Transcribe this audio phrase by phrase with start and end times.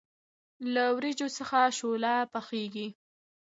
[0.73, 2.87] له وریجو څخه شوله پخیږي.